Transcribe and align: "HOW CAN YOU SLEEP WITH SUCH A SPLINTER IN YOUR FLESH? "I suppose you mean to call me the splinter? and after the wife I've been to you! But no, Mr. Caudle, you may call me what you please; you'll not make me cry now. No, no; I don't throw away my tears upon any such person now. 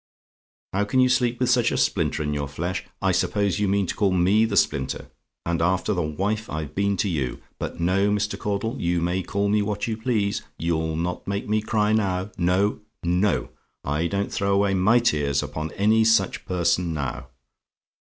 "HOW 0.73 0.85
CAN 0.85 0.99
YOU 0.99 1.09
SLEEP 1.09 1.39
WITH 1.39 1.51
SUCH 1.51 1.71
A 1.73 1.77
SPLINTER 1.77 2.23
IN 2.23 2.33
YOUR 2.33 2.47
FLESH? 2.47 2.85
"I 3.03 3.11
suppose 3.11 3.59
you 3.59 3.67
mean 3.67 3.85
to 3.85 3.93
call 3.93 4.09
me 4.11 4.45
the 4.45 4.57
splinter? 4.57 5.11
and 5.45 5.61
after 5.61 5.93
the 5.93 6.01
wife 6.01 6.49
I've 6.49 6.73
been 6.73 6.97
to 6.97 7.07
you! 7.07 7.39
But 7.59 7.79
no, 7.79 8.09
Mr. 8.09 8.35
Caudle, 8.39 8.77
you 8.81 8.99
may 8.99 9.21
call 9.21 9.47
me 9.47 9.61
what 9.61 9.85
you 9.85 9.95
please; 9.95 10.41
you'll 10.57 10.95
not 10.95 11.27
make 11.27 11.47
me 11.47 11.61
cry 11.61 11.93
now. 11.93 12.31
No, 12.35 12.79
no; 13.03 13.49
I 13.83 14.07
don't 14.07 14.31
throw 14.33 14.53
away 14.55 14.73
my 14.73 14.97
tears 14.97 15.43
upon 15.43 15.69
any 15.73 16.03
such 16.03 16.45
person 16.47 16.95
now. 16.95 17.27